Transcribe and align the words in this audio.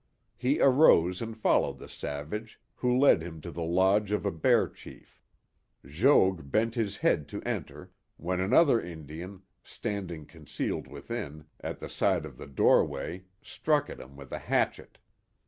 He 0.35 0.59
arose 0.59 1.21
and 1.21 1.37
followed 1.37 1.77
the 1.77 1.87
savage, 1.87 2.59
who 2.77 2.97
led 2.97 3.21
him 3.21 3.39
to 3.41 3.51
the 3.51 3.61
lodge 3.61 4.09
of 4.11 4.25
a 4.25 4.31
bear 4.31 4.67
chief. 4.67 5.21
Jogues 5.85 6.41
bent 6.41 6.73
his 6.73 6.97
head 6.97 7.27
to 7.27 7.41
enter, 7.43 7.91
when 8.17 8.39
another 8.39 8.81
Indian, 8.81 9.43
standing 9.63 10.25
concealed 10.25 10.87
within, 10.87 11.45
at 11.59 11.77
the 11.77 11.87
side 11.87 12.25
of 12.25 12.37
the 12.37 12.47
doorway, 12.47 13.25
struck 13.43 13.91
at 13.91 13.99
him 13.99 14.15
with 14.15 14.31
a 14.31 14.39
hatchet. 14.39 14.97